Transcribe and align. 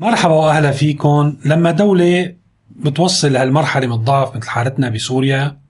مرحبا 0.00 0.34
وأهلا 0.34 0.70
فيكم. 0.70 1.36
لما 1.44 1.70
دولة 1.70 2.34
بتوصل 2.70 3.32
لهالمرحلة 3.32 3.86
من 3.86 3.92
الضعف 3.92 4.36
مثل 4.36 4.48
حالتنا 4.48 4.88
بسوريا 4.88 5.60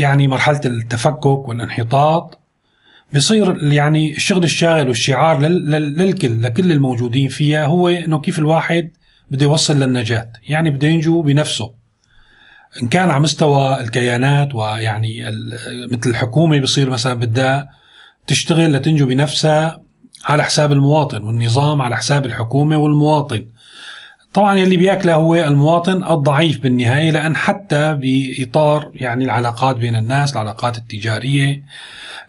يعني 0.00 0.28
مرحلة 0.28 0.60
التفكك 0.64 1.48
والانحطاط 1.48 2.38
بصير 3.14 3.72
يعني 3.72 4.12
الشغل 4.16 4.44
الشاغل 4.44 4.88
والشعار 4.88 5.40
للكل 5.40 6.42
لكل 6.42 6.72
الموجودين 6.72 7.28
فيها 7.28 7.66
هو 7.66 7.88
إنه 7.88 8.20
كيف 8.20 8.38
الواحد 8.38 8.90
بده 9.30 9.44
يوصل 9.44 9.80
للنجاة 9.80 10.32
يعني 10.48 10.70
بده 10.70 10.88
ينجو 10.88 11.22
بنفسه. 11.22 11.74
إن 12.82 12.88
كان 12.88 13.10
على 13.10 13.20
مستوى 13.20 13.80
الكيانات 13.80 14.54
ويعني 14.54 15.24
مثل 15.92 16.10
الحكومة 16.10 16.60
بصير 16.60 16.90
مثلا 16.90 17.14
بدها 17.14 17.68
تشتغل 18.26 18.72
لتنجو 18.72 19.06
بنفسها 19.06 19.87
على 20.28 20.42
حساب 20.42 20.72
المواطن 20.72 21.22
والنظام 21.22 21.82
على 21.82 21.96
حساب 21.96 22.26
الحكومة 22.26 22.76
والمواطن. 22.76 23.46
طبعا 24.32 24.56
يلي 24.56 24.76
بياكله 24.76 25.14
هو 25.14 25.34
المواطن 25.34 26.04
الضعيف 26.04 26.60
بالنهاية 26.60 27.10
لأن 27.10 27.36
حتى 27.36 27.94
بإطار 27.94 28.90
يعني 28.94 29.24
العلاقات 29.24 29.76
بين 29.76 29.96
الناس 29.96 30.32
العلاقات 30.32 30.78
التجارية 30.78 31.62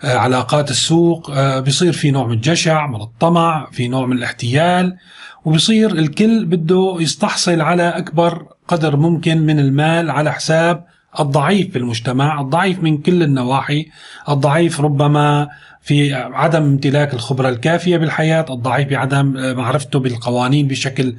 آه، 0.04 0.18
علاقات 0.18 0.72
السوق 0.72 1.32
آه، 1.32 1.60
بيصير 1.60 1.94
في 1.94 2.12
نوع 2.12 2.28
من 2.28 2.34
الجشع 2.34 2.88
من 2.88 3.02
الطمع 3.02 3.68
في 3.72 3.88
نوع 3.88 4.06
من 4.06 4.18
الاحتيال 4.18 4.98
وبصير 5.46 5.92
الكل 5.92 6.46
بده 6.46 6.98
يستحصل 7.00 7.62
على 7.62 7.84
أكبر 7.84 8.46
قدر 8.68 8.96
ممكن 8.96 9.38
من 9.38 9.60
المال 9.60 10.12
على 10.12 10.32
حساب 10.34 10.86
الضعيف 11.20 11.72
في 11.72 11.78
المجتمع 11.78 12.42
الضعيف 12.42 12.84
من 12.84 12.98
كل 12.98 13.24
النواحي 13.24 13.86
الضعيف 14.30 14.82
ربما 14.82 15.48
في 15.82 16.14
عدم 16.14 16.64
امتلاك 16.64 17.14
الخبرة 17.14 17.50
الكافية 17.50 17.98
بالحياة 17.98 18.46
الضعيف 18.50 18.90
بعدم 18.90 19.56
معرفته 19.58 20.00
بالقوانين 20.00 20.68
بشكل 20.68 21.16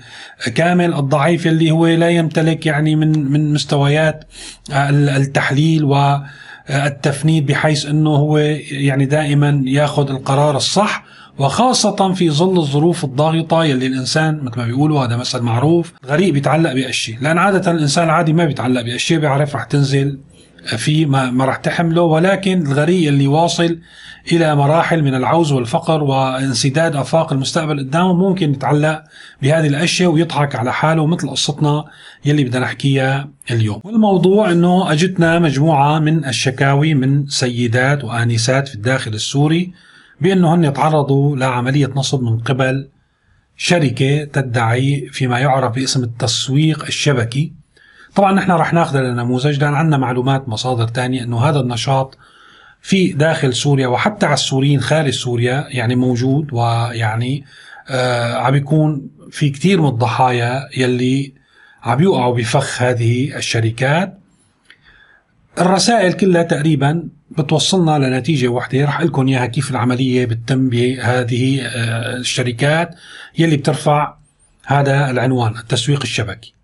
كامل 0.54 0.94
الضعيف 0.94 1.46
اللي 1.46 1.70
هو 1.70 1.86
لا 1.86 2.08
يمتلك 2.08 2.66
يعني 2.66 2.96
من 2.96 3.30
من 3.32 3.52
مستويات 3.52 4.24
التحليل 4.90 5.84
والتفنيد 5.84 7.46
بحيث 7.46 7.86
إنه 7.86 8.10
هو 8.10 8.38
يعني 8.70 9.04
دائما 9.04 9.62
ياخذ 9.66 10.10
القرار 10.10 10.56
الصح 10.56 11.04
وخاصة 11.38 12.12
في 12.12 12.30
ظل 12.30 12.58
الظروف 12.58 13.04
الضاغطة 13.04 13.64
يلي 13.64 13.86
الإنسان 13.86 14.40
مثل 14.44 14.58
ما 14.58 14.66
بيقولوا 14.66 15.04
هذا 15.04 15.16
مثل 15.16 15.40
معروف 15.40 15.92
غريب 16.06 16.34
بيتعلق 16.34 16.72
بأشياء 16.72 17.18
لأن 17.20 17.38
عادة 17.38 17.70
الإنسان 17.70 18.04
العادي 18.04 18.32
ما 18.32 18.44
بيتعلق 18.44 18.82
بأشياء 18.82 19.20
بيعرف 19.20 19.56
رح 19.56 19.64
تنزل 19.64 20.18
في 20.66 21.06
ما, 21.06 21.30
ما 21.30 21.44
رح 21.44 21.56
تحمله. 21.56 22.02
ولكن 22.02 22.66
الغري 22.66 23.08
اللي 23.08 23.26
واصل 23.26 23.78
إلى 24.32 24.56
مراحل 24.56 25.02
من 25.02 25.14
العوز 25.14 25.52
والفقر 25.52 26.02
وانسداد 26.02 26.96
آفاق 26.96 27.32
المستقبل 27.32 27.78
قدامه 27.78 28.12
ممكن 28.12 28.50
يتعلق 28.52 29.02
بهذه 29.42 29.66
الأشياء 29.66 30.10
ويضحك 30.10 30.54
على 30.54 30.72
حاله 30.72 31.06
مثل 31.06 31.30
قصتنا 31.30 31.84
يلي 32.24 32.44
بدنا 32.44 32.60
نحكيها 32.60 33.28
اليوم. 33.50 33.80
والموضوع 33.84 34.50
أنه 34.50 34.92
أجتنا 34.92 35.38
مجموعة 35.38 35.98
من 35.98 36.24
الشكاوي 36.24 36.94
من 36.94 37.26
سيدات 37.26 38.04
وآنسات 38.04 38.68
في 38.68 38.74
الداخل 38.74 39.14
السوري 39.14 39.72
بأنه 40.20 40.54
هن 40.54 40.72
تعرضوا 40.72 41.36
لعملية 41.36 41.90
نصب 41.96 42.22
من 42.22 42.38
قبل 42.38 42.88
شركة 43.56 44.24
تدعي 44.24 45.08
فيما 45.12 45.38
يعرف 45.38 45.74
باسم 45.74 46.02
التسويق 46.02 46.84
الشبكي. 46.84 47.52
طبعا 48.14 48.32
نحن 48.32 48.50
رح 48.50 48.72
ناخذ 48.72 48.96
النموذج 48.96 49.60
لأن 49.60 49.74
عندنا 49.74 49.96
معلومات 49.96 50.48
مصادر 50.48 50.88
تانية 50.88 51.22
أنه 51.22 51.40
هذا 51.40 51.60
النشاط 51.60 52.18
في 52.82 53.12
داخل 53.12 53.54
سوريا 53.54 53.86
وحتى 53.86 54.26
على 54.26 54.34
السوريين 54.34 54.80
خارج 54.80 55.10
سوريا 55.10 55.66
يعني 55.68 55.96
موجود 55.96 56.52
ويعني 56.52 57.44
آه 57.88 58.34
عم 58.34 58.52
بيكون 58.52 59.10
في 59.30 59.50
كثير 59.50 59.80
من 59.80 59.88
الضحايا 59.88 60.68
يلي 60.76 61.34
عم 61.82 62.02
يوقعوا 62.02 62.36
بفخ 62.36 62.82
هذه 62.82 63.36
الشركات. 63.36 64.18
الرسائل 65.60 66.12
كلها 66.12 66.42
تقريبا 66.42 67.08
بتوصلنا 67.30 67.98
لنتيجة 67.98 68.48
واحدة. 68.48 68.84
رح 68.84 69.00
لكم 69.00 69.28
إياها 69.28 69.46
كيف 69.46 69.70
العملية 69.70 70.26
بتتم 70.26 70.68
بهذه 70.68 71.62
آه، 71.62 72.16
الشركات 72.16 72.94
يلي 73.38 73.56
بترفع 73.56 74.14
هذا 74.66 75.10
العنوان 75.10 75.56
التسويق 75.56 76.00
الشبكي. 76.02 76.54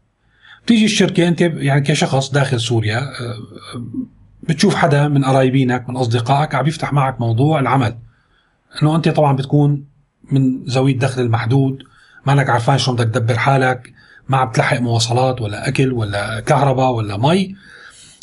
بتيجي 0.64 0.84
الشركة 0.84 1.28
أنت 1.28 1.40
يعني 1.40 1.80
كشخص 1.80 2.30
داخل 2.30 2.60
سوريا 2.60 2.98
آه، 2.98 3.36
بتشوف 4.42 4.74
حدا 4.74 5.08
من 5.08 5.24
قرايبينك 5.24 5.88
من 5.88 5.96
أصدقائك 5.96 6.54
عم 6.54 6.66
يفتح 6.66 6.92
معك 6.92 7.20
موضوع 7.20 7.60
العمل. 7.60 7.96
أنه 8.82 8.96
أنت 8.96 9.08
طبعا 9.08 9.36
بتكون 9.36 9.84
من 10.32 10.64
ذوي 10.64 10.92
الدخل 10.92 11.22
المحدود 11.22 11.82
ما 12.26 12.32
لك 12.32 12.50
عارفان 12.50 12.78
شلون 12.78 12.96
بدك 12.96 13.14
تدبر 13.14 13.38
حالك 13.38 13.92
ما 14.28 14.36
عم 14.36 14.50
تلحق 14.50 14.80
مواصلات 14.80 15.40
ولا 15.40 15.68
أكل 15.68 15.92
ولا 15.92 16.40
كهرباء 16.40 16.90
ولا 16.90 17.16
مي. 17.16 17.56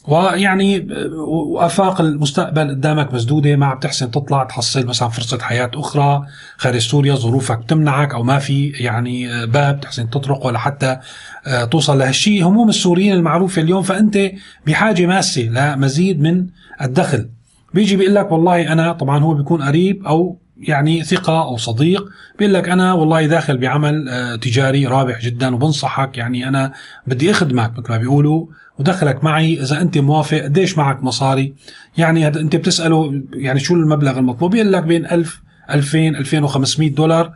ويعني 0.07 0.87
وأفاق 1.27 2.01
المستقبل 2.01 2.69
قدامك 2.69 3.13
مسدودة 3.13 3.55
ما 3.55 3.65
عم 3.65 3.79
تحسن 3.79 4.11
تطلع 4.11 4.43
تحصل 4.43 4.85
مثلا 4.85 5.09
فرصة 5.09 5.39
حياة 5.39 5.71
أخرى. 5.75 6.25
خارج 6.57 6.77
سوريا 6.77 7.15
ظروفك 7.15 7.59
تمنعك 7.67 8.13
أو 8.13 8.23
ما 8.23 8.39
في 8.39 8.67
يعني 8.69 9.45
باب 9.45 9.79
تحسن 9.79 10.09
تطرق 10.09 10.45
ولا 10.45 10.59
حتى 10.59 10.99
آه، 11.47 11.65
توصل 11.65 11.97
لهالشيء. 11.99 12.47
هموم 12.47 12.69
السوريين 12.69 13.13
المعروفة 13.13 13.61
اليوم 13.61 13.81
فأنت 13.83 14.31
بحاجة 14.67 15.05
ماسة 15.05 15.41
لمزيد 15.41 16.21
من 16.21 16.45
الدخل. 16.81 17.29
بيجي 17.73 17.95
بيقول 17.95 18.15
لك 18.15 18.31
والله 18.31 18.71
أنا 18.73 18.91
طبعا 18.93 19.19
هو 19.19 19.33
بيكون 19.33 19.63
قريب 19.63 20.05
أو 20.05 20.37
يعني 20.57 21.03
ثقة 21.03 21.43
أو 21.43 21.57
صديق 21.57 22.05
بيقول 22.39 22.53
لك 22.53 22.69
أنا 22.69 22.93
والله 22.93 23.25
داخل 23.25 23.57
بعمل 23.57 24.09
آه، 24.09 24.35
تجاري 24.35 24.87
رابح 24.87 25.21
جدا 25.21 25.55
وبنصحك 25.55 26.17
يعني 26.17 26.47
أنا 26.47 26.73
بدي 27.07 27.31
أخدمك 27.31 27.77
مثل 27.77 27.91
ما 27.91 27.97
بيقولوا. 27.97 28.45
ودخلك 28.79 29.23
معي 29.23 29.61
إذا 29.61 29.81
أنت 29.81 29.97
موافق. 29.97 30.37
قديش 30.43 30.77
معك 30.77 31.03
مصاري؟ 31.03 31.53
يعني 31.97 32.27
أنت 32.27 32.55
بتسأله 32.55 33.23
يعني 33.33 33.59
شو 33.59 33.75
المبلغ 33.75 34.19
المطلوب؟ 34.19 34.55
يقول 34.55 34.73
لك 34.73 34.83
بين 34.83 35.05
1000 35.05 35.41
2000 35.69 36.07
2500 36.07 36.95
دولار. 36.95 37.33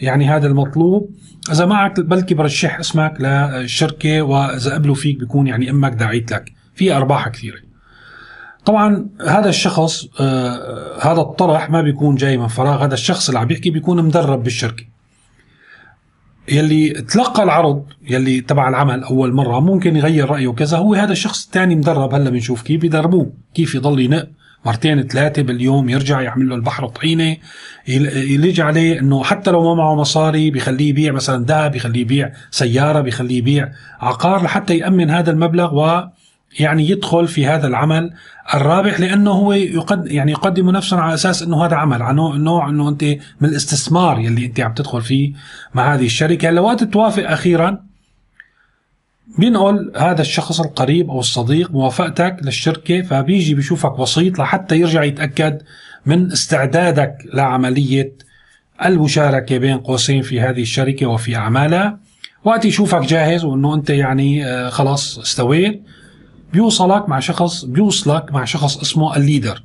يعني 0.00 0.28
هذا 0.28 0.46
المطلوب. 0.46 1.10
إذا 1.52 1.66
معك 1.66 2.00
بلكي 2.00 2.34
برشح 2.34 2.78
اسمك 2.78 3.20
للشركه 3.20 4.22
وإذا 4.22 4.74
قبلوا 4.74 4.94
فيك 4.94 5.18
بيكون 5.18 5.46
يعني 5.46 5.70
أمك 5.70 5.92
داعيت 5.92 6.32
لك. 6.32 6.52
في 6.74 6.92
أرباح 6.96 7.28
كثيرة. 7.28 7.58
طبعا 8.64 9.08
هذا 9.28 9.48
الشخص 9.48 10.06
آه 10.20 11.12
هذا 11.12 11.20
الطرح 11.20 11.70
ما 11.70 11.82
بيكون 11.82 12.14
جاي 12.14 12.36
من 12.36 12.46
فراغ. 12.48 12.84
هذا 12.84 12.94
الشخص 12.94 13.28
اللي 13.28 13.40
عم 13.40 13.46
بيحكي 13.46 13.70
بيكون 13.70 14.04
مدرب 14.04 14.42
بالشركة. 14.42 14.84
يلي 16.48 16.88
تلقى 16.90 17.42
العرض 17.42 17.84
يلي 18.10 18.40
تبع 18.40 18.68
العمل 18.68 19.02
أول 19.02 19.34
مرة 19.34 19.60
ممكن 19.60 19.96
يغير 19.96 20.30
رأيه 20.30 20.46
وكذا 20.46 20.76
هو 20.76 20.94
هذا 20.94 21.12
الشخص 21.12 21.44
الثاني 21.44 21.76
مدرب 21.76 22.14
هلا 22.14 22.30
بنشوف 22.30 22.62
كيف 22.62 22.84
يدربوه 22.84 23.32
كيف 23.54 23.74
يضل 23.74 24.00
ينق. 24.00 24.28
مرتين 24.66 25.02
ثلاثة 25.02 25.42
باليوم 25.42 25.88
يرجع 25.88 26.20
يعمل 26.20 26.48
له 26.48 26.54
البحر 26.54 26.88
طحينة 26.88 27.36
يلج 27.88 28.60
عليه 28.60 29.00
إنه 29.00 29.24
حتى 29.24 29.50
لو 29.50 29.62
ما 29.62 29.74
معه 29.74 29.94
مصاري 29.94 30.50
بيخليه 30.50 30.88
يبيع 30.88 31.12
مثلا 31.12 31.44
ذهب 31.44 31.72
بيخليه 31.72 32.00
يبيع 32.00 32.32
سيارة 32.50 33.00
بيخليه 33.00 33.38
يبيع 33.38 33.72
عقار 34.00 34.42
لحتى 34.42 34.78
يأمن 34.78 35.10
هذا 35.10 35.30
المبلغ 35.30 35.74
و 35.74 36.08
يعني 36.60 36.90
يدخل 36.90 37.28
في 37.28 37.46
هذا 37.46 37.66
العمل 37.66 38.12
الرابح 38.54 39.00
لأنه 39.00 39.30
هو 39.30 39.52
يقد 39.52 40.06
يعني 40.06 40.32
يقدم 40.32 40.70
نفسه 40.70 40.96
على 41.00 41.14
أساس 41.14 41.42
إنه 41.42 41.64
هذا 41.64 41.76
عمل 41.76 42.02
على 42.02 42.16
نوع 42.16 42.68
إنه 42.68 42.88
أنت 42.88 43.04
من 43.40 43.48
الاستثمار 43.48 44.18
يلي 44.18 44.46
أنت 44.46 44.60
عم 44.60 44.74
تدخل 44.74 45.02
فيه 45.02 45.32
مع 45.74 45.94
هذه 45.94 46.06
الشركة. 46.06 46.48
هلا 46.48 46.60
وقت 46.60 46.84
توافق 46.84 47.30
أخيرا 47.30 47.86
بينقل 49.38 49.92
هذا 49.96 50.20
الشخص 50.20 50.60
القريب 50.60 51.10
أو 51.10 51.20
الصديق 51.20 51.70
موافقتك 51.70 52.36
للشركة 52.42 53.02
فبيجي 53.02 53.54
بيشوفك 53.54 53.98
وسيط 53.98 54.38
لحتى 54.38 54.80
يرجع 54.80 55.04
يتأكد 55.04 55.62
من 56.06 56.32
استعدادك 56.32 57.16
لعملية 57.34 58.12
المشاركة 58.84 59.58
بين 59.58 59.78
قوسين 59.78 60.22
في 60.22 60.40
هذه 60.40 60.62
الشركة 60.62 61.06
وفي 61.06 61.36
أعمالها. 61.36 61.98
وقت 62.44 62.64
يشوفك 62.64 63.00
جاهز 63.00 63.44
وإنه 63.44 63.74
أنت 63.74 63.90
يعني 63.90 64.46
آه، 64.46 64.70
خلاص 64.70 65.18
استويت 65.18 65.82
بيوصلك 66.52 67.08
مع 67.08 67.20
شخص 67.20 67.64
بيوصلك 67.64 68.32
مع 68.32 68.44
شخص 68.44 68.78
اسمه 68.78 69.16
ال 69.16 69.22
leader. 69.22 69.62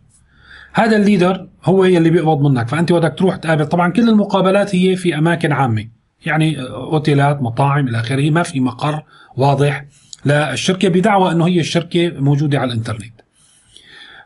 هذا 0.74 0.98
ال 0.98 1.05
leader 1.05 1.48
هو 1.64 1.86
اللي 1.86 2.10
بيقبض 2.10 2.42
منك. 2.42 2.68
فأنت 2.68 2.92
بدك 2.94 3.16
تروح 3.18 3.36
تقابل. 3.36 3.66
طبعا 3.66 3.92
كل 3.92 4.10
المقابلات 4.10 4.76
هي 4.76 4.96
في 4.96 5.18
أماكن 5.18 5.52
عامة. 5.52 5.88
يعني 6.26 6.62
أوتيلات 6.62 7.42
مطاعم 7.42 7.88
إلى 7.88 8.00
آخره. 8.00 8.30
ما 8.30 8.44
في 8.44 8.60
مقر 8.60 9.04
واضح. 9.38 9.86
للشركه 10.26 10.90
بدعوى 10.90 11.32
إنه 11.32 11.48
هي 11.48 11.60
الشركة 11.60 12.12
موجودة 12.20 12.60
على 12.60 12.74
الإنترنت. 12.74 13.21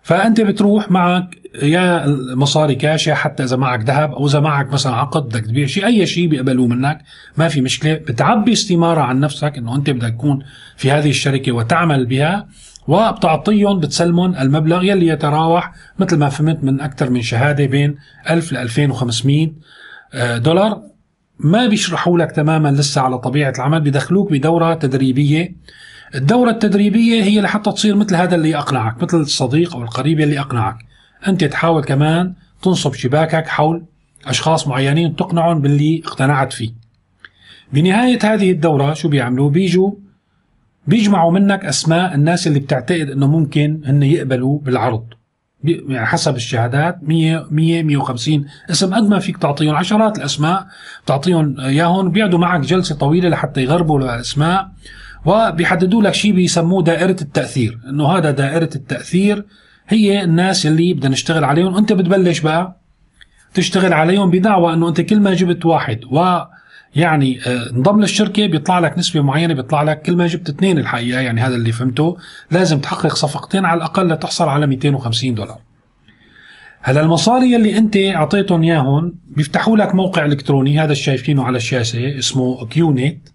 فأنت 0.06 0.42
بتروح 0.42 0.92
معك 0.92 1.38
يا 1.64 2.06
مصاري 2.36 2.76
كاش 2.76 3.08
يا 3.08 3.16
حتى 3.16 3.44
إذا 3.44 3.58
معك 3.58 3.84
ذهب 3.84 4.12
أو 4.12 4.28
إذا 4.28 4.40
معك 4.40 4.74
مثلا 4.74 4.96
عقد 4.96 5.24
بدك 5.24 5.46
تبيع 5.46 5.66
شيء 5.66 5.86
أي 5.86 6.06
شيء 6.06 6.28
بيقبلوه 6.28 6.68
منك 6.68 7.02
ما 7.38 7.48
في 7.48 7.62
مشكلة. 7.62 7.94
بتعبي 7.94 8.54
استمارة 8.54 9.02
عن 9.02 9.20
نفسك 9.20 9.58
إنه 9.58 9.76
أنت 9.76 9.90
بدك 9.90 10.14
تكون 10.14 10.40
في 10.78 10.92
هذه 10.92 11.10
الشركة 11.10 11.52
وتعمل 11.52 12.06
بها 12.06 12.48
وبتعطيهم 12.88 13.80
بتسلمهم 13.80 14.36
المبلغ 14.36 14.84
يلي 14.84 15.08
يتراوح 15.08 15.72
مثل 16.00 16.18
ما 16.18 16.30
فهمت 16.30 16.64
من 16.64 16.82
أكثر 16.82 17.10
من 17.10 17.22
شهادة 17.22 17.66
بين 17.66 17.96
1000 18.30 18.54
ل 18.54 18.58
2500 18.58 19.52
دولار. 20.38 20.82
ما 21.40 21.68
بيشرحوا 21.68 22.20
لك 22.20 22.32
تماما 22.32 22.72
لسه 22.72 23.02
على 23.02 23.18
طبيعة 23.18 23.54
العمل 23.58 23.82
بدخلوك 23.82 24.32
بدورة 24.32 24.74
تدريبية. 24.74 25.56
الدورة 26.16 26.50
التدريبية 26.50 27.24
هي 27.24 27.42
لحتى 27.42 27.72
تصير 27.72 27.96
مثل 27.96 28.16
هذا 28.16 28.36
اللي 28.36 28.58
أقنعك 28.58 29.04
مثل 29.04 29.18
الصديق 29.18 29.76
أو 29.76 29.82
القريب 29.82 30.20
اللي 30.20 30.40
أقنعك. 30.40 30.78
أنت 31.28 31.44
تحاول 31.44 31.84
كمان 31.84 32.34
تنصب 32.62 32.94
شباكك 32.94 33.48
حول 33.48 33.86
أشخاص 34.26 34.68
معينين 34.68 35.16
تقنعهم 35.16 35.62
باللي 35.62 36.02
اقتنعت 36.06 36.54
فيه. 36.54 36.72
بنهاية 37.74 38.20
هذه 38.24 38.52
الدورة 38.52 38.94
شو 38.94 39.10
بيعملوا؟ 39.10 39.50
بيجوا 39.50 39.92
بيجمعوا 40.88 41.32
منك 41.32 41.66
أسماء 41.66 42.16
الناس 42.16 42.48
اللي 42.48 42.60
بتعتقد 42.60 43.10
أنه 43.10 43.28
ممكن 43.28 43.82
هن 43.86 44.04
يقبلوا 44.04 44.60
بالعرض. 44.60 45.06
يعني 45.64 46.06
حسب 46.06 46.36
الشهادات 46.36 46.98
100 47.04 47.48
100 47.52 47.84
150 47.84 48.46
اسم 48.72 48.94
قد 48.94 49.10
ما 49.10 49.20
فيك 49.20 49.38
تعطيهم 49.38 49.76
عشرات 49.76 50.18
الأسماء 50.18 50.68
بتعطيهم 51.06 51.60
إياهم 51.60 52.10
بيقعدوا 52.12 52.40
معك 52.40 52.60
جلسة 52.60 52.96
طويلة 52.96 53.30
لحتى 53.30 53.64
يغربوا 53.64 54.00
الأسماء. 54.00 54.70
وبيحددوا 55.26 56.04
لك 56.04 56.14
شيء 56.14 56.32
بيسموه 56.32 56.84
دائرة 56.84 57.16
التأثير 57.22 57.80
إنه 57.90 58.08
هذا 58.08 58.32
دائرة 58.32 58.70
التأثير 58.76 59.46
هي 59.88 60.24
الناس 60.24 60.66
اللي 60.66 60.94
بدنا 60.94 61.10
نشتغل 61.10 61.44
عليهم. 61.44 61.78
أنت 61.78 61.94
بتبلش 61.94 62.40
بقى 62.40 62.82
تشتغل 63.54 63.94
عليهم 63.94 64.32
بدعوى 64.32 64.74
إنه 64.74 64.90
أنت 64.90 65.02
كل 65.02 65.20
ما 65.20 65.34
جبت 65.34 65.66
واحد 65.66 66.00
و 66.12 66.40
يعني 66.96 67.40
آه، 67.48 67.70
انضم 67.70 68.02
للشركة 68.02 68.48
بيطلع 68.48 68.80
لك 68.80 68.98
نسبة 68.98 69.22
معينة 69.22 69.54
بيطلع 69.54 69.84
لك 69.84 70.02
كل 70.02 70.16
ما 70.16 70.28
جبت 70.28 70.50
اثنين 70.50 70.78
الحقيقة 70.78 71.20
يعني 71.22 71.42
هذا 71.42 71.56
اللي 71.56 71.72
فهمته. 71.72 72.18
لازم 72.52 72.80
تحقق 72.80 73.16
صفقتين 73.16 73.66
على 73.66 73.78
الأقل 73.78 74.08
لتحصل 74.08 74.50
على 74.50 74.68
250 74.68 75.34
دولار. 75.34 75.60
هلا 76.82 77.02
المصاري 77.02 77.56
اللي 77.56 77.78
أنت 77.78 77.98
أعطيتهم 77.98 78.64
إياهم 78.64 79.16
بيفتحوا 79.28 79.78
لك 79.78 79.96
موقع 79.96 80.26
إلكتروني 80.26 80.80
هذا 80.80 80.94
شايفينه 80.94 81.44
على 81.44 81.58
الشاشة 81.58 82.18
اسمه 82.20 82.66
كيونيت 82.68 83.30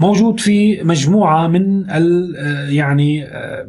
موجود 0.00 0.40
فيه 0.40 0.82
مجموعة 0.82 1.46
من 1.46 1.90
ال 1.90 2.36
آه، 2.36 2.68
يعني 2.68 3.24
آه، 3.24 3.68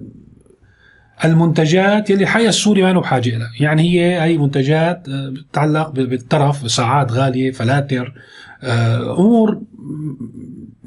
المنتجات 1.26 2.10
يلي 2.10 2.24
الحقيقة 2.24 2.50
السوري 2.50 2.82
ما 2.82 3.00
بحاجة 3.00 3.38
لها 3.38 3.52
يعني 3.60 3.82
هي 3.82 4.22
هي 4.22 4.38
منتجات 4.38 5.10
بتتعلق 5.10 5.90
بالترف 5.90 6.72
ساعات 6.72 7.12
غالية 7.12 7.52
فلاتر 7.52 8.14
آه، 8.64 9.20
أمور 9.20 9.62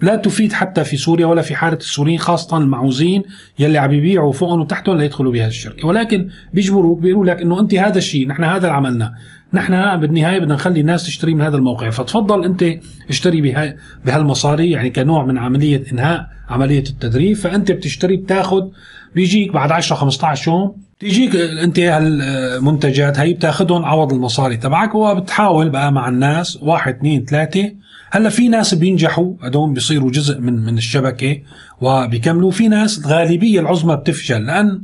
لا 0.02 0.16
تفيد 0.16 0.52
حتى 0.52 0.84
في 0.84 0.96
سوريا 0.96 1.26
ولا 1.26 1.42
في 1.42 1.54
حاله 1.54 1.76
السوريين 1.76 2.18
خاصة 2.18 2.56
المعوزين 2.56 3.22
يلي 3.58 3.78
عم 3.78 3.92
يبيعوا 3.92 4.32
فوقهم 4.32 4.60
وتحتهم 4.60 4.96
ليدخلوا 4.96 5.32
بهذه 5.32 5.48
الشركة. 5.48 5.86
ولكن 5.86 6.28
بيجبروك 6.52 6.98
بيقولوا 6.98 7.34
لك 7.34 7.42
إنه 7.42 7.60
أنت 7.60 7.74
هذا 7.74 7.98
الشيء 7.98 8.28
نحن 8.28 8.44
هذا 8.44 8.56
اللي 8.56 8.72
عملناه. 8.72 9.14
نحن 9.52 10.00
بالنهاية 10.00 10.38
بدنا 10.38 10.54
نخلي 10.54 10.80
الناس 10.80 11.06
تشتري 11.06 11.34
من 11.34 11.40
هذا 11.40 11.56
الموقع. 11.56 11.90
فتفضل 11.90 12.44
أنت 12.44 12.64
اشتري 13.08 13.40
بها 13.40 13.76
بهالمصاري 14.04 14.70
يعني 14.70 14.90
كنوع 14.90 15.24
من 15.24 15.38
عملية 15.38 15.82
إنهاء 15.92 16.26
عملية 16.48 16.84
التدريب. 16.90 17.36
فأنت 17.36 17.72
بتشتري 17.72 18.16
بتاخذ 18.16 18.62
بيجيك 19.14 19.52
بعد 19.52 19.72
10 19.72 19.96
15 19.96 20.50
يوم 20.50 20.76
تيجيك 21.00 21.36
أنت 21.36 21.78
هالمنتجات 21.78 23.18
هي 23.18 23.32
بتاخذهم 23.32 23.84
عوض 23.84 24.12
المصاري 24.12 24.56
تبعك 24.56 24.94
وبتحاول 24.94 25.70
بقى 25.70 25.92
مع 25.92 26.08
الناس 26.08 26.58
واحد 26.62 26.94
اثنين 26.94 27.24
ثلاثة. 27.24 27.72
هلأ 28.10 28.28
في 28.28 28.48
ناس 28.48 28.74
بينجحوا 28.74 29.32
هدول 29.42 29.72
بيصيروا 29.72 30.10
جزء 30.10 30.40
من 30.40 30.64
من 30.64 30.78
الشبكة 30.78 31.38
وبيكملوا. 31.80 32.50
في 32.50 32.68
ناس 32.68 32.98
الغالبية 32.98 33.60
العظمى 33.60 33.96
بتفشل 33.96 34.46
لأن 34.46 34.82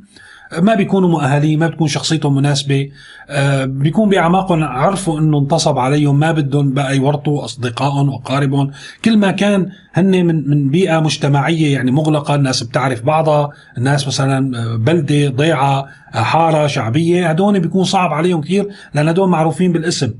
ما 0.58 0.74
بيكونوا 0.74 1.08
مؤهلين 1.08 1.58
ما 1.58 1.66
بتكون 1.66 1.88
شخصيتهم 1.88 2.34
مناسبة 2.34 2.88
آه 3.30 3.64
بيكون 3.64 4.08
بأعماقهم 4.08 4.64
عرفوا 4.64 5.18
أنه 5.20 5.38
انتصب 5.38 5.78
عليهم 5.78 6.18
ما 6.18 6.32
بدهم 6.32 6.72
بقى 6.72 6.96
يورطوا 6.96 7.44
أصدقائهم 7.44 8.08
وأقاربهم. 8.08 8.70
كل 9.04 9.16
ما 9.16 9.30
كان 9.30 9.68
هن 9.94 10.26
من 10.26 10.50
من 10.50 10.70
بيئة 10.70 11.00
مجتمعية 11.00 11.72
يعني 11.72 11.90
مغلقة 11.90 12.34
الناس 12.34 12.62
بتعرف 12.62 13.02
بعضها 13.02 13.50
الناس 13.78 14.06
مثلا 14.06 14.58
آه، 14.58 14.76
بلدة 14.76 15.28
ضيعة 15.28 15.86
آه، 16.14 16.22
حارة 16.22 16.66
شعبية 16.66 17.30
هدول 17.30 17.60
بيكون 17.60 17.84
صعب 17.84 18.12
عليهم 18.12 18.40
كثير 18.40 18.68
لأن 18.94 19.08
هدول 19.08 19.28
معروفين 19.28 19.72
بالاسم. 19.72 20.14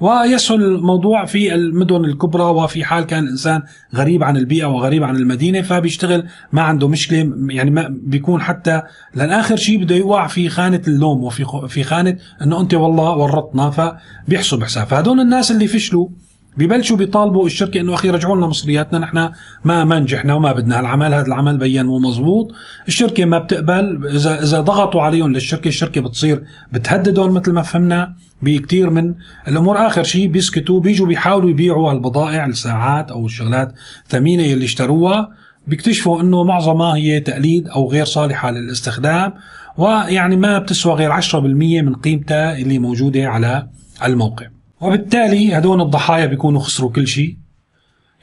ويسهل 0.00 0.62
الموضوع 0.62 1.24
في 1.24 1.54
المدن 1.54 2.04
الكبرى 2.04 2.42
وفي 2.42 2.84
حال 2.84 3.04
كان 3.04 3.24
الإنسان 3.24 3.62
غريب 3.94 4.24
عن 4.24 4.36
البيئة 4.36 4.66
وغريب 4.66 5.04
عن 5.04 5.16
المدينة 5.16 5.62
فبيشتغل 5.62 6.26
ما 6.52 6.62
عنده 6.62 6.88
مشكلة 6.88 7.32
يعني 7.50 7.70
ما 7.70 7.88
بيكون 8.02 8.40
حتى 8.42 8.82
لأن 9.14 9.30
اخر 9.30 9.56
شيء 9.56 9.84
بده 9.84 9.94
يوقع 9.94 10.26
في 10.26 10.48
خانة 10.48 10.82
اللوم 10.88 11.24
وفي 11.24 11.44
في 11.68 11.82
خانة 11.82 12.16
إنه 12.42 12.60
أنت 12.60 12.74
والله 12.74 13.16
ورطنا 13.16 13.70
فبيحسب 13.70 14.64
حساب. 14.64 14.86
فهدول 14.86 15.20
الناس 15.20 15.50
اللي 15.50 15.66
فشلوا 15.66 16.08
ببلشوا 16.56 16.96
بيطالبوا 16.96 17.46
الشركة 17.46 17.80
إنه 17.80 17.94
أخي 17.94 18.10
رجعوا 18.10 18.36
لنا 18.36 18.46
مصرياتنا 18.46 18.98
نحن 18.98 19.30
ما 19.64 19.84
ما 19.84 19.98
نجحنا 19.98 20.34
وما 20.34 20.52
بدنا 20.52 20.78
هالعمل 20.78 21.14
هذا 21.14 21.26
العمل 21.26 21.58
بين 21.58 21.86
مو 21.86 21.98
مزبوط 21.98 22.52
الشركة 22.88 23.24
ما 23.24 23.38
بتقبل 23.38 24.06
إذا 24.14 24.42
إذا 24.42 24.60
ضغطوا 24.60 25.02
عليهم 25.02 25.32
للشركة 25.32 25.68
الشركة 25.68 26.00
بتصير 26.00 26.44
بتهددهم 26.72 27.34
مثل 27.34 27.52
ما 27.52 27.62
فهمنا 27.62 28.14
بكثير 28.42 28.90
من 28.90 29.14
الأمور. 29.48 29.86
آخر 29.86 30.02
شيء 30.02 30.28
بيسكتوا 30.28 30.80
بيجوا 30.80 31.06
بيحاولوا 31.06 31.50
يبيعوا 31.50 31.92
البضائع 31.92 32.46
الساعات 32.46 33.10
أو 33.10 33.26
الشغلات 33.26 33.72
ثمينة 34.08 34.52
اللي 34.52 34.64
اشتروها. 34.64 35.30
بيكتشفوا 35.66 36.20
إنه 36.20 36.44
معظمها 36.44 36.96
هي 36.96 37.20
تقليد 37.20 37.68
أو 37.68 37.90
غير 37.90 38.04
صالحة 38.04 38.50
للاستخدام 38.50 39.32
ويعني 39.78 40.36
ما 40.36 40.58
بتسوى 40.58 40.94
غير 40.94 41.20
10% 41.20 41.34
من 41.82 41.94
قيمتها 41.94 42.58
اللي 42.58 42.78
موجودة 42.78 43.28
على 43.28 43.66
الموقع. 44.04 44.53
وبالتالي 44.84 45.58
هدول 45.58 45.80
الضحايا 45.80 46.26
بيكونوا 46.26 46.60
خسروا 46.60 46.90
كل 46.90 47.06
شيء. 47.06 47.36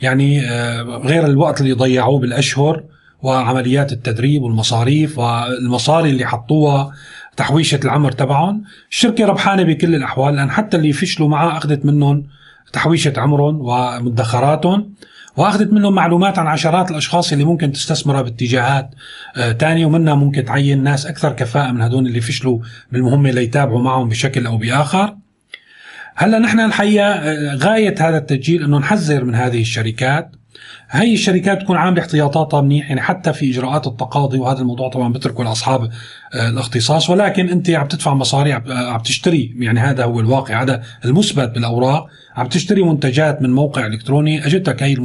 يعني 0.01 0.41
آه، 0.41 0.81
غير 0.81 1.25
الوقت 1.25 1.61
اللي 1.61 1.73
ضيعوه 1.73 2.19
بالأشهر 2.19 2.83
وعمليات 3.21 3.91
التدريب 3.91 4.41
والمصاريف 4.41 5.17
والمصاري 5.17 6.09
اللي 6.09 6.25
حطوها 6.25 6.91
تحويشة 7.37 7.79
العمر 7.83 8.11
تبعهم. 8.11 8.63
الشركة 8.91 9.25
ربحانة 9.25 9.63
بكل 9.63 9.95
الأحوال. 9.95 10.35
لأن 10.35 10.51
حتى 10.51 10.77
اللي 10.77 10.93
فشلوا 10.93 11.29
معها 11.29 11.57
أخذت 11.57 11.85
منهم 11.85 12.23
تحويشة 12.73 13.13
عمرهم 13.17 13.57
ومدخراتهم 13.61 14.93
وأخذت 15.37 15.73
منهم 15.73 15.95
معلومات 15.95 16.39
عن 16.39 16.47
عشرات 16.47 16.91
الأشخاص 16.91 17.31
اللي 17.31 17.43
ممكن 17.43 17.71
تستثمرها 17.71 18.21
باتجاهات 18.21 18.89
آه 19.37 19.51
تانية 19.51 19.85
ومنها 19.85 20.15
ممكن 20.15 20.45
تعين 20.45 20.83
ناس 20.83 21.05
أكثر 21.05 21.33
كفاءة 21.33 21.71
من 21.71 21.81
هدول 21.81 22.07
اللي 22.07 22.21
فشلوا 22.21 22.59
بالمهمة 22.91 23.31
ليتابعوا 23.31 23.81
معهم 23.81 24.09
بشكل 24.09 24.45
أو 24.45 24.57
بآخر. 24.57 25.15
هلا 26.15 26.39
نحن 26.39 26.59
الحقيقة 26.59 27.05
آه، 27.05 27.55
غاية 27.55 27.95
هذا 27.99 28.17
التسجيل 28.17 28.63
إنه 28.63 28.77
نحذر 28.77 29.23
من 29.23 29.35
هذه 29.35 29.61
الشركات. 29.61 30.31
هي 30.89 31.13
الشركات 31.13 31.61
تكون 31.61 31.77
عاملة 31.77 32.01
احتياطاتها 32.01 32.61
منيح 32.61 32.89
يعني 32.89 33.01
حتى 33.01 33.33
في 33.33 33.51
إجراءات 33.51 33.87
التقاضي 33.87 34.37
وهذا 34.37 34.59
الموضوع 34.59 34.89
طبعا 34.89 35.13
بتركه 35.13 35.43
لأصحاب 35.43 35.89
آه، 36.33 36.49
الاختصاص. 36.49 37.09
ولكن 37.09 37.49
أنت 37.49 37.69
عم 37.69 37.87
تدفع 37.87 38.13
مصاري 38.13 38.53
عم 38.53 38.71
آه، 38.71 38.97
تشتري 38.97 39.55
يعني 39.59 39.79
هذا 39.79 40.03
هو 40.03 40.19
الواقع 40.19 40.63
هذا 40.63 40.83
المثبت 41.05 41.49
بالأوراق. 41.49 42.07
عم 42.35 42.47
تشتري 42.47 42.83
منتجات 42.83 43.41
من 43.41 43.49
موقع 43.49 43.85
إلكتروني 43.85 44.45
اجتك 44.45 44.83
هي 44.83 44.97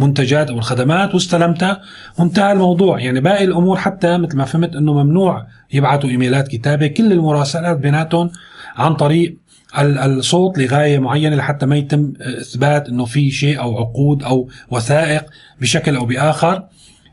المنتجات 0.00 0.50
أو 0.50 0.58
الخدمات 0.58 1.14
واستلمتها. 1.14 1.80
وانتهى 2.18 2.52
الموضوع. 2.52 3.00
يعني 3.00 3.20
باقي 3.20 3.44
الأمور 3.44 3.76
حتى 3.76 4.18
مثل 4.18 4.36
ما 4.36 4.44
فهمت 4.44 4.76
إنه 4.76 4.92
ممنوع 4.92 5.46
يبعثوا 5.72 6.10
إيميلات 6.10 6.48
كتابة. 6.48 6.86
كل 6.86 7.12
المراسلات 7.12 7.76
بيناتهم 7.76 8.30
عن 8.76 8.94
طريق 8.94 9.41
الصوت 9.78 10.58
لغاية 10.58 10.98
معينة 10.98 11.36
لحتى 11.36 11.66
ما 11.66 11.76
يتم 11.76 12.12
إثبات 12.20 12.88
إنه 12.88 13.04
في 13.04 13.30
شيء 13.30 13.60
أو 13.60 13.78
عقود 13.78 14.22
أو 14.22 14.48
وثائق 14.70 15.24
بشكل 15.60 15.96
أو 15.96 16.04
بآخر 16.04 16.64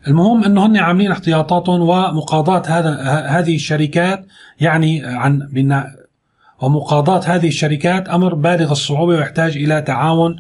المهم 0.07 0.43
إنه 0.43 0.65
هن 0.65 0.77
عاملين 0.77 1.11
احتياطاتهم 1.11 1.81
ومقاضاة 1.81 2.63
هذا 2.67 3.01
هذه 3.27 3.55
الشركات 3.55 4.25
يعني 4.59 5.05
عن 5.05 5.39
بناء 5.39 5.87
ومقاضاة 6.61 7.21
هذه 7.25 7.47
الشركات 7.47 8.09
أمر 8.09 8.33
بالغ 8.33 8.71
الصعوبة 8.71 9.13
ويحتاج 9.13 9.57
إلى 9.57 9.81
تعاون 9.81 10.35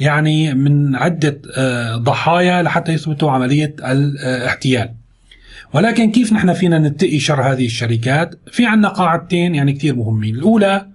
يعني 0.00 0.54
من 0.54 0.96
عدة 0.96 1.40
آه، 1.56 1.96
ضحايا 1.96 2.62
لحتى 2.62 2.92
يثبتوا 2.92 3.30
عملية 3.30 3.76
الاحتيال. 3.84 4.90
ولكن 5.72 6.10
كيف 6.10 6.32
نحن 6.32 6.52
فينا 6.52 6.78
نتقي 6.78 7.18
شر 7.18 7.42
هذه 7.42 7.66
الشركات؟ 7.66 8.34
في 8.50 8.66
عنا 8.66 8.88
قاعدتين 8.88 9.54
يعني 9.54 9.72
كثير 9.72 9.94
مهمين، 9.94 10.34
الأولى 10.34 10.86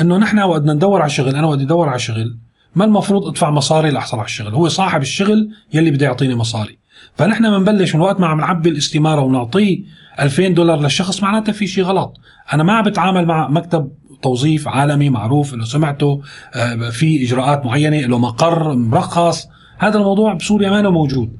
إنه 0.00 0.18
نحن 0.18 0.38
وقت 0.38 0.60
بدنا 0.60 0.72
ندور 0.72 1.00
على 1.00 1.10
شغل 1.10 1.36
أنا 1.36 1.46
وقت 1.46 1.60
أدور 1.60 1.88
على 1.88 1.98
شغل. 1.98 2.38
ما 2.74 2.84
المفروض 2.84 3.26
أدفع 3.26 3.50
مصاري 3.50 3.90
لأحصل 3.90 4.16
على 4.16 4.26
الشغل؟ 4.26 4.54
هو 4.54 4.68
صاحب 4.68 5.02
الشغل 5.02 5.50
يلي 5.74 5.90
بده 5.90 6.06
يعطيني 6.06 6.34
مصاري. 6.34 6.78
فنحن 7.14 7.50
بنبلش 7.50 7.94
من 7.94 8.00
وقت 8.00 8.20
ما 8.20 8.26
عم 8.26 8.40
نعبي 8.40 8.68
الاستمارة 8.68 9.20
ونعطيه 9.20 9.78
2000 10.20 10.48
دولار 10.48 10.80
للشخص 10.80 11.22
معناتها 11.22 11.52
في 11.52 11.66
شيء 11.66 11.84
غلط. 11.84 12.16
أنا 12.52 12.62
ما 12.62 12.72
عم 12.72 12.84
بتعامل 12.84 13.26
مع 13.26 13.48
مكتب 13.48 13.90
توظيف 14.22 14.68
عالمي 14.68 15.10
معروف 15.10 15.54
إنه 15.54 15.64
سمعته 15.64 16.22
آه، 16.54 16.90
في 16.90 17.24
إجراءات 17.24 17.66
معينة 17.66 18.00
له 18.00 18.18
مقر 18.18 18.74
مرخص. 18.74 19.48
هذا 19.78 19.98
الموضوع 19.98 20.34
بسوريا 20.34 20.70
ما 20.70 20.90
موجود. 20.90 21.36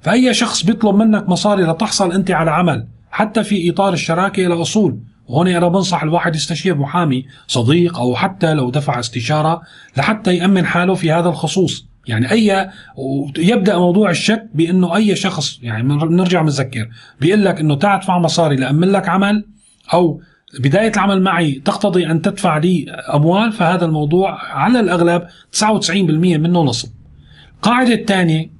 فأي 0.00 0.34
شخص 0.34 0.64
بيطلب 0.64 0.94
منك 0.94 1.28
مصاري 1.28 1.62
لتحصل 1.62 2.12
أنت 2.12 2.30
على 2.30 2.50
عمل 2.50 2.86
حتى 3.10 3.44
في 3.44 3.70
إطار 3.70 3.92
الشراكة 3.92 4.46
إلى 4.46 4.62
أصول. 4.62 4.98
وهون 5.28 5.48
أنا 5.48 5.68
بنصح 5.68 6.02
الواحد 6.02 6.36
يستشير 6.36 6.74
محامي 6.74 7.26
صديق 7.46 7.98
أو 7.98 8.16
حتى 8.16 8.54
لو 8.54 8.70
دفع 8.70 9.00
استشارة 9.00 9.62
لحتى 9.96 10.36
يأمن 10.36 10.66
حاله 10.66 10.94
في 10.94 11.12
هذا 11.12 11.28
الخصوص 11.28 11.86
يعني 12.06 12.30
أي 12.30 12.70
يبدأ 13.38 13.78
موضوع 13.78 14.10
الشك 14.10 14.46
بأنه 14.54 14.96
أي 14.96 15.16
شخص 15.16 15.58
يعني 15.62 15.82
بنرجع 15.82 16.42
بنذكر 16.42 16.88
بيقول 17.20 17.44
لك 17.44 17.60
إنه 17.60 17.74
تعال 17.74 17.98
ادفع 17.98 18.18
مصاري 18.18 18.56
لأمن 18.56 18.88
لك 18.88 19.08
عمل 19.08 19.44
أو 19.92 20.20
بداية 20.60 20.92
العمل 20.92 21.22
معي 21.22 21.52
تقتضي 21.64 22.06
أن 22.06 22.22
تدفع 22.22 22.58
لي 22.58 22.90
أموال 23.14 23.52
فهذا 23.52 23.84
الموضوع 23.84 24.54
على 24.54 24.80
الأغلب 24.80 25.22
99% 25.52 26.00
منه 26.00 26.62
نصب. 26.62 26.88
القاعده 27.56 27.94
الثانية 27.94 28.57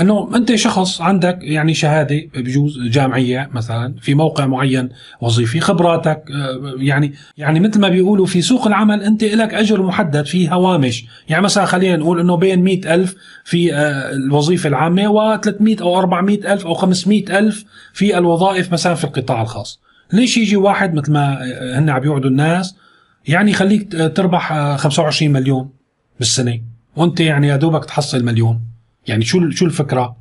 انه 0.00 0.36
انت 0.36 0.54
شخص 0.54 1.00
عندك 1.00 1.38
يعني 1.42 1.74
شهادة 1.74 2.22
بجوز 2.34 2.78
جامعية 2.78 3.50
مثلا 3.52 3.94
في 4.00 4.14
موقع 4.14 4.46
معين 4.46 4.88
وظيفي 5.20 5.60
خبراتك 5.60 6.24
آه، 6.30 6.74
يعني 6.78 7.14
يعني 7.36 7.60
مثل 7.60 7.80
ما 7.80 7.88
بيقولوا 7.88 8.26
في 8.26 8.42
سوق 8.42 8.66
العمل 8.66 9.02
انت 9.02 9.24
لك 9.24 9.54
أجر 9.54 9.82
محدد 9.82 10.26
في 10.26 10.50
هوامش. 10.50 11.04
يعني 11.28 11.44
مثلا 11.44 11.64
خلينا 11.64 11.96
نقول 11.96 12.20
إنه 12.20 12.36
بين 12.36 12.62
مئة 12.62 12.94
ألف 12.94 13.14
في 13.44 13.74
آه، 13.74 14.12
الوظيفة 14.12 14.68
العامة 14.68 15.02
و300 15.02 15.80
أو 15.82 15.98
400 15.98 16.52
ألف 16.52 16.66
أو 16.66 16.74
500 16.74 17.38
ألف 17.38 17.64
في 17.92 18.18
الوظائف 18.18 18.72
مثلا 18.72 18.94
في 18.94 19.04
القطاع 19.04 19.42
الخاص. 19.42 19.80
ليش 20.12 20.36
يجي 20.36 20.56
واحد 20.56 20.94
مثل 20.94 21.12
ما 21.12 21.38
آه، 21.42 21.78
هن 21.78 21.90
عم 21.90 22.04
يوعدوا 22.04 22.30
الناس 22.30 22.76
يعني 23.28 23.52
خليك 23.52 23.92
تربح 23.92 24.76
25 24.76 25.32
مليون 25.32 25.70
بالسنة 26.18 26.60
وانت 26.96 27.20
يعني 27.20 27.48
يا 27.48 27.56
دوبك 27.56 27.84
تحصل 27.84 28.24
مليون. 28.24 28.69
يعني 29.06 29.24
شو 29.24 29.50
شو 29.50 29.66
الفكرة؟ 29.66 30.16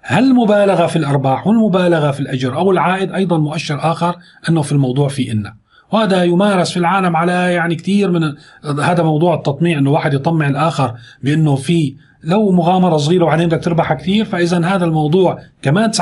هل 0.00 0.24
المبالغه 0.24 0.86
في 0.86 0.96
الأرباح 0.96 1.46
والمبالغه 1.46 2.10
في 2.10 2.20
الأجر 2.20 2.56
أو 2.56 2.70
العائد 2.70 3.12
أيضا 3.12 3.38
مؤشر 3.38 3.92
آخر 3.92 4.16
أنه 4.48 4.62
في 4.62 4.72
الموضوع 4.72 5.08
في 5.08 5.32
إن 5.32 5.52
وهذا 5.92 6.24
يمارس 6.24 6.70
في 6.70 6.76
العالم 6.76 7.16
على 7.16 7.32
يعني 7.32 7.74
كثير 7.74 8.10
من 8.10 8.34
هذا 8.80 9.02
موضوع 9.02 9.34
التطميع 9.34 9.78
إنه 9.78 9.90
واحد 9.90 10.14
يطمع 10.14 10.48
الآخر 10.48 10.94
بإنه 11.22 11.56
في 11.56 11.96
لو 12.24 12.52
مغامرة 12.52 12.96
صغيرة 12.96 13.24
وبعدين 13.24 13.48
بدك 13.48 13.64
تربح 13.64 13.92
كثير 13.92 14.24
فاذا 14.24 14.66
هذا 14.66 14.84
الموضوع 14.84 15.38
كمان 15.62 15.92
99% 15.92 15.98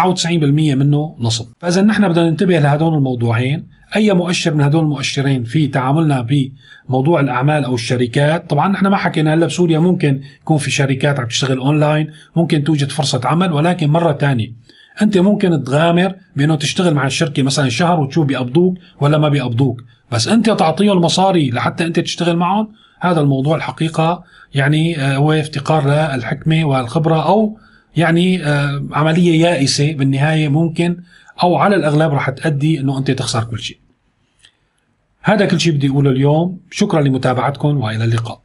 منه 0.75 1.17
نصب. 1.19 1.47
فاذا 1.59 1.83
نحن 1.83 2.09
بدنا 2.09 2.31
ننتبه 2.31 2.59
لهدول 2.59 2.95
الموضوعين. 2.95 3.67
أي 3.97 4.13
مؤشر 4.13 4.55
من 4.55 4.61
هدول 4.61 4.83
المؤشرين 4.83 5.45
في 5.45 5.69
تعاملنا 5.69 6.27
بموضوع 6.89 7.21
الأعمال 7.21 7.65
أو 7.65 7.75
الشركات؟ 7.75 8.51
طبعا 8.51 8.69
نحن 8.69 8.87
ما 8.87 8.97
حكينا 8.97 9.35
هلا 9.35 9.47
بسوريا 9.47 9.79
ممكن 9.79 10.21
يكون 10.43 10.59
في 10.59 10.71
شركات 10.71 11.21
عم 11.21 11.27
تشتغل 11.27 11.59
أونلاين 11.59 12.11
ممكن 12.37 12.65
توجد 12.65 12.91
فرصة 12.91 13.21
عمل 13.25 13.53
ولكن 13.53 13.91
مرة 13.91 14.13
ثانية 14.13 14.53
أنت 15.03 15.19
ممكن 15.19 15.65
تغامر 15.65 16.15
بأنه 16.37 16.57
تشتغل 16.57 16.95
مع 16.95 17.07
الشركة 17.07 17.43
مثلا 17.43 17.69
شهر 17.69 18.01
وتشوف 18.01 18.27
بيقبضوك 18.27 18.79
ولا 19.01 19.19
ما 19.19 19.29
بيقبضوك. 19.29 19.83
بس 20.13 20.29
أنت 20.29 20.51
تعطيهم 20.51 20.97
المصاري 20.97 21.51
لحتى 21.51 21.87
أنت 21.87 22.01
تشتغل 22.01 22.37
معهم 22.37 22.69
هذا 23.03 23.21
الموضوع 23.21 23.57
الحقيقة 23.57 24.25
يعني 24.55 25.01
آه، 25.01 25.17
هو 25.17 25.33
افتقار 25.33 25.89
للحكمة 26.15 26.65
والخبرة 26.65 27.29
أو 27.29 27.59
يعني 27.97 28.45
آه، 28.47 28.85
عملية 28.93 29.43
يائسة 29.43 29.93
بالنهاية 29.93 30.49
ممكن 30.49 30.97
أو 31.43 31.57
على 31.57 31.77
الأغلب 31.77 32.13
رح 32.13 32.31
تؤدي 32.31 32.81
إنه 32.81 32.99
أنت 32.99 33.11
تخسر 33.11 33.45
كل 33.45 33.61
شيء. 33.61 33.79
هذا 35.23 35.47
كل 35.47 35.61
شيء 35.61 35.73
بدي 35.73 35.89
أقوله 35.89 36.11
اليوم، 36.11 36.61
شكرا 36.71 37.03
لمتابعتكم 37.03 37.81
وإلى 37.81 38.05
اللقاء. 38.05 38.43